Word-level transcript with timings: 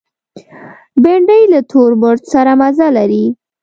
بېنډۍ 1.03 1.41
له 1.53 1.59
تور 1.71 1.91
مرچ 2.01 2.21
سره 2.33 2.51
مزه 2.61 2.87
لري 2.97 3.25